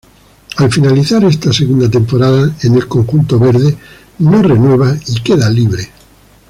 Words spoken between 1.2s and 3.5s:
esta segunda temporada en el conjunto